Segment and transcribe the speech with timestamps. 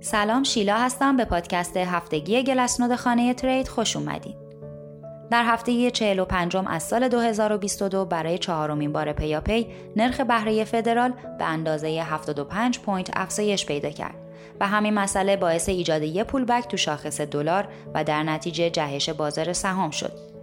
[0.00, 4.34] سلام شیلا هستم به پادکست هفتگی Glassnode خانه ترید خوش اومدین.
[5.30, 9.66] در هفته 45 از سال 2022 برای چهارمین بار پیاپی
[9.96, 14.14] نرخ بهره فدرال به اندازه 75 point افزایش پیدا کرد
[14.60, 19.52] و همین مسئله باعث ایجاد یک pullback تو شاخص دلار و در نتیجه جهش بازار
[19.52, 20.37] سهام شد.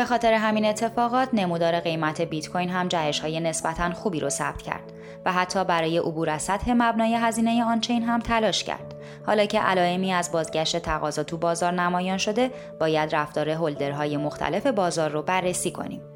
[0.00, 4.62] به خاطر همین اتفاقات نمودار قیمت بیت کوین هم جهش های نسبتا خوبی رو ثبت
[4.62, 4.92] کرد
[5.24, 8.94] و حتی برای عبور از سطح مبنای هزینه آنچین هم تلاش کرد.
[9.26, 15.10] حالا که علائمی از بازگشت تقاضا تو بازار نمایان شده، باید رفتار هولدرهای مختلف بازار
[15.10, 16.09] رو بررسی کنیم.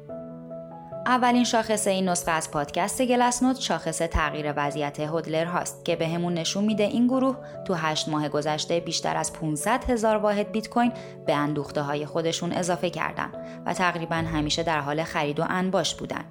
[1.07, 6.63] اولین شاخص این نسخه از پادکست گلسنوت شاخص تغییر وضعیت هودلر هاست که به نشون
[6.63, 7.37] میده این گروه
[7.67, 10.91] تو هشت ماه گذشته بیشتر از 500 هزار واحد بیت کوین
[11.25, 13.31] به اندوخته های خودشون اضافه کردن
[13.65, 16.25] و تقریبا همیشه در حال خرید و انباش بودن.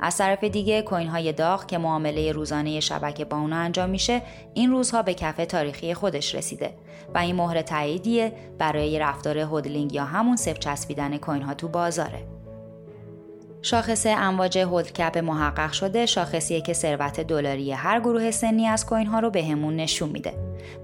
[0.00, 4.22] از طرف دیگه کوین های داغ که معامله روزانه شبکه با اونا انجام میشه
[4.54, 6.74] این روزها به کف تاریخی خودش رسیده
[7.14, 12.33] و این مهر تاییدیه برای رفتار هودلینگ یا همون صفر چسبیدن کوین ها تو بازاره.
[13.64, 19.18] شاخص امواج هولد محقق شده شاخصیه که ثروت دلاری هر گروه سنی از کوین ها
[19.18, 20.32] رو بهمون نشون میده.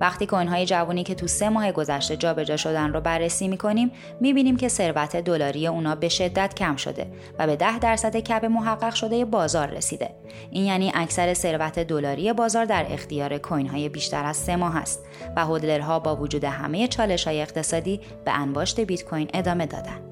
[0.00, 4.56] وقتی کوین های جوونی که تو سه ماه گذشته جابجا شدن رو بررسی می‌کنیم می‌بینیم
[4.56, 7.06] که ثروت دلاری اونا به شدت کم شده
[7.38, 10.10] و به 10 درصد کپ محقق شده بازار رسیده.
[10.50, 15.04] این یعنی اکثر ثروت دلاری بازار در اختیار کوین های بیشتر از سه ماه است
[15.36, 20.09] و هولدرها با وجود همه چالش های اقتصادی به انباشت بیت کوین ادامه دادن.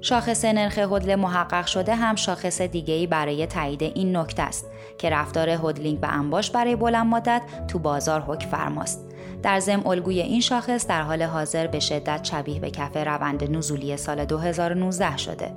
[0.00, 4.66] شاخص نرخ هدل محقق شده هم شاخص دیگه‌ای برای تایید این نکته است
[4.98, 9.04] که رفتار هدلینگ و انباش برای بلند مدت تو بازار حک فرماست.
[9.42, 13.96] در ضمن الگوی این شاخص در حال حاضر به شدت شبیه به کف روند نزولی
[13.96, 15.52] سال 2019 شده.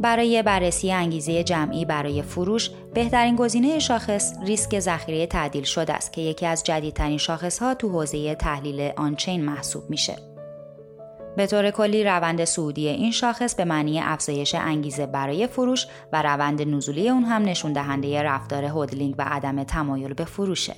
[0.00, 6.20] برای بررسی انگیزه جمعی برای فروش بهترین گزینه شاخص ریسک ذخیره تعدیل شده است که
[6.20, 10.35] یکی از جدیدترین شاخص ها تو حوزه تحلیل آنچین محسوب میشه.
[11.36, 16.62] به طور کلی روند سعودی این شاخص به معنی افزایش انگیزه برای فروش و روند
[16.62, 20.74] نزولی اون هم نشون دهنده رفتار هودلینگ و عدم تمایل به فروشه.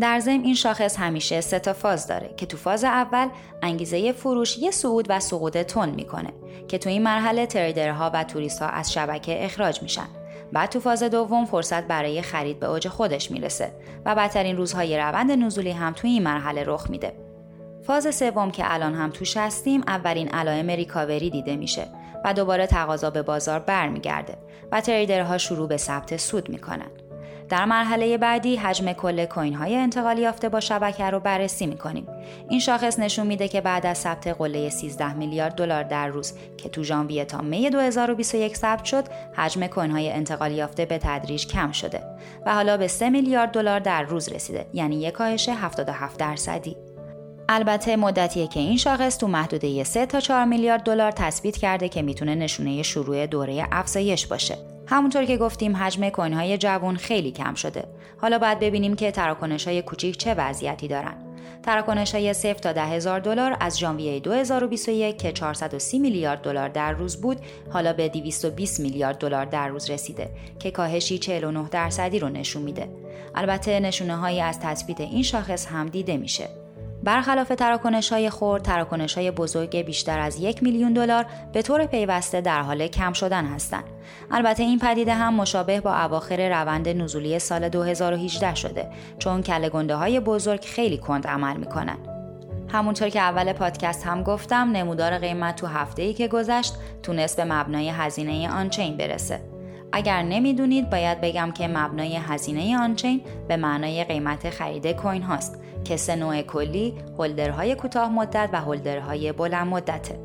[0.00, 3.28] در ضمن این شاخص همیشه سه تا فاز داره که تو فاز اول
[3.62, 6.32] انگیزه فروش یه صعود و سقوط تون می‌کنه
[6.68, 10.06] که تو این مرحله تریدرها و توریست ها از شبکه اخراج میشن.
[10.52, 13.72] بعد تو فاز دوم فرصت برای خرید به اوج خودش می‌رسه
[14.06, 17.29] و بدترین روزهای روند نزولی هم تو این مرحله رخ میده
[17.90, 21.86] فاز سوم که الان هم توش هستیم اولین علائم ریکاوری دیده میشه
[22.24, 24.38] و دوباره تقاضا به بازار برمیگرده
[24.72, 26.90] و تریدرها شروع به ثبت سود می‌کنن.
[27.48, 32.06] در مرحله بعدی حجم کل کوین های انتقالی یافته با شبکه رو بررسی می‌کنیم.
[32.48, 36.68] این شاخص نشون میده که بعد از ثبت قله 13 میلیارد دلار در روز که
[36.68, 39.04] تو ژانویه تا می 2021 ثبت شد،
[39.36, 42.02] حجم کوین های انتقالی یافته به تدریج کم شده
[42.46, 46.76] و حالا به 3 میلیارد دلار در روز رسیده، یعنی یک کاهش 77 درصدی.
[47.52, 52.02] البته مدتیه که این شاخص تو محدوده 3 تا 4 میلیارد دلار تثبیت کرده که
[52.02, 54.58] می‌تونه نشونه شروع دوره افزایش باشه.
[54.86, 57.84] همونطور که گفتیم حجم کوین جوون خیلی کم شده.
[58.20, 61.14] حالا باید ببینیم که تراکنش های کوچیک چه وضعیتی دارن.
[61.62, 66.92] تراکنش های 0 تا 10 هزار دلار از ژانویه 2021 که 430 میلیارد دلار در
[66.92, 67.38] روز بود
[67.72, 72.88] حالا به 220 میلیارد دلار در روز رسیده که کاهشی 49 درصدی رو نشون میده.
[73.34, 76.59] البته نشونه هایی از تثبیت این شاخص هم دیده میشه.
[77.02, 82.40] برخلاف تراکنش های خورد، تراکنش های بزرگ بیشتر از یک میلیون دلار به طور پیوسته
[82.40, 83.84] در حال کم شدن هستند.
[84.30, 88.88] البته این پدیده هم مشابه با اواخر روند نزولی سال 2018 شده
[89.18, 91.98] چون کله های بزرگ خیلی کند عمل می‌کنن.
[92.72, 97.44] همونطور که اول پادکست هم گفتم نمودار قیمت تو هفته ای که گذشت تونست به
[97.44, 99.40] مبنای هزینه آنچین برسه.
[99.92, 105.96] اگر نمی‌دونید باید بگم که مبنای هزینه آنچین به معنای قیمت خرید کوین هاست که
[105.96, 110.18] سه نوع کلی هولدرهای کوتاه مدت و هولدرهای بلند مدته.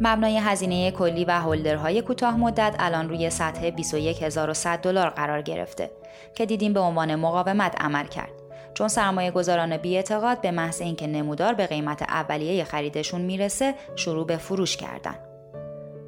[0.00, 5.90] مبنای هزینه کلی و هولدرهای کوتاه مدت الان روی سطح 21100 دلار قرار گرفته
[6.34, 8.32] که دیدیم به عنوان مقاومت عمل کرد.
[8.74, 14.26] چون سرمایه گذاران بی اعتقاد به محض اینکه نمودار به قیمت اولیه خریدشون می‌رسه شروع
[14.26, 15.31] به فروش کردن.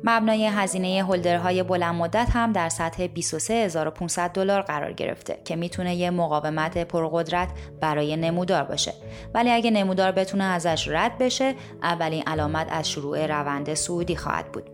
[0.07, 6.11] مبنای هزینه هولدرهای بلند مدت هم در سطح 23500 دلار قرار گرفته که می‌تونه یه
[6.11, 7.49] مقاومت پرقدرت
[7.81, 8.93] برای نمودار باشه.
[9.35, 14.71] ولی اگه نمودار بتونه ازش رد بشه اولین علامت از شروع روند سعودی خواهد بود.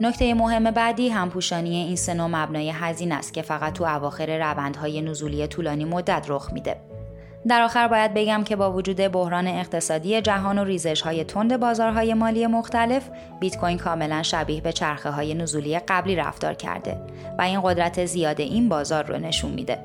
[0.00, 5.46] نکته مهم بعدی همپوشانی این سه مبنای هزینه است که فقط تو اواخر روندهای نزولی
[5.46, 6.87] طولانی مدت رخ میده.
[7.46, 12.14] در آخر باید بگم که با وجود بحران اقتصادی جهان و ریزش های تند بازارهای
[12.14, 13.08] مالی مختلف
[13.40, 17.00] بیت کوین کاملا شبیه به چرخه های نزولی قبلی رفتار کرده
[17.38, 19.78] و این قدرت زیاد این بازار رو نشون میده.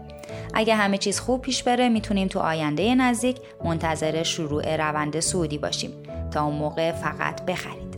[0.54, 5.92] اگه همه چیز خوب پیش بره می‌تونیم تو آینده نزدیک منتظر شروع روند سعودی باشیم.
[6.32, 7.98] تا اون موقع فقط بخرید.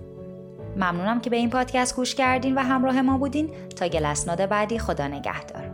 [0.76, 3.50] ممنونم که به این پادکست گوش کردین و همراه ما بودین.
[3.76, 5.65] تا گلسناد بعدی خدا نگهدار.